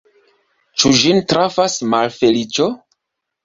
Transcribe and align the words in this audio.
Ĉu 0.83 0.93
ĝin 1.01 1.21
trafas 1.33 1.77
malfeliĉo? 1.95 2.71